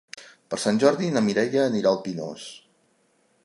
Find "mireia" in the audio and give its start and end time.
1.27-1.61